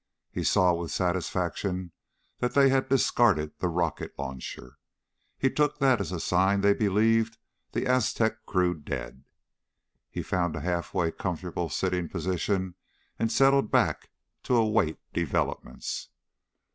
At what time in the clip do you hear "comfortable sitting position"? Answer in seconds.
11.11-12.73